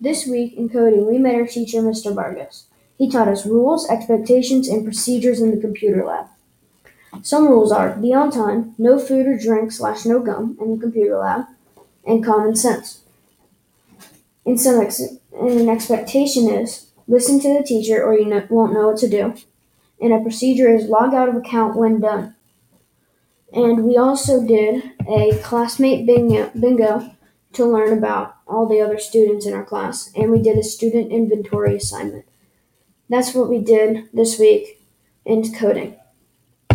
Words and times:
This 0.00 0.26
week 0.26 0.54
in 0.56 0.68
coding, 0.68 1.06
we 1.06 1.18
met 1.18 1.34
our 1.34 1.46
teacher, 1.46 1.78
Mr. 1.78 2.14
Vargas. 2.14 2.66
He 2.98 3.10
taught 3.10 3.26
us 3.26 3.44
rules, 3.44 3.88
expectations, 3.88 4.68
and 4.68 4.84
procedures 4.84 5.40
in 5.40 5.50
the 5.50 5.60
computer 5.60 6.04
lab. 6.04 6.26
Some 7.22 7.48
rules 7.48 7.72
are 7.72 7.96
be 7.96 8.14
on 8.14 8.30
time, 8.30 8.74
no 8.78 8.98
food 8.98 9.26
or 9.26 9.36
drink 9.36 9.72
slash 9.72 10.04
no 10.04 10.20
gum 10.20 10.56
in 10.60 10.76
the 10.76 10.80
computer 10.80 11.18
lab, 11.18 11.46
and 12.06 12.24
common 12.24 12.54
sense. 12.54 13.00
And 14.46 14.60
some 14.60 14.80
ex- 14.80 15.00
and 15.00 15.60
an 15.60 15.68
expectation 15.68 16.48
is 16.48 16.86
listen 17.08 17.40
to 17.40 17.58
the 17.58 17.64
teacher 17.64 18.02
or 18.04 18.16
you 18.16 18.26
no- 18.26 18.46
won't 18.50 18.72
know 18.72 18.88
what 18.88 18.98
to 18.98 19.08
do. 19.08 19.34
And 20.00 20.12
a 20.12 20.20
procedure 20.20 20.72
is 20.72 20.88
log 20.88 21.12
out 21.12 21.28
of 21.28 21.34
account 21.34 21.76
when 21.76 22.00
done. 22.00 22.36
And 23.52 23.84
we 23.84 23.96
also 23.96 24.46
did 24.46 24.92
a 25.08 25.38
classmate 25.42 26.06
bingo, 26.06 26.50
bingo 26.50 27.10
to 27.52 27.64
learn 27.64 27.96
about 27.96 28.36
all 28.46 28.66
the 28.66 28.80
other 28.80 28.98
students 28.98 29.46
in 29.46 29.54
our 29.54 29.64
class. 29.64 30.10
And 30.14 30.30
we 30.30 30.42
did 30.42 30.58
a 30.58 30.62
student 30.62 31.12
inventory 31.12 31.76
assignment. 31.76 32.26
That's 33.08 33.34
what 33.34 33.48
we 33.48 33.60
did 33.60 34.08
this 34.12 34.38
week 34.38 34.84
in 35.24 35.52
coding. 35.54 35.96